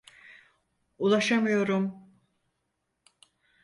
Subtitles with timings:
[0.99, 2.09] Ulaşamıyorum.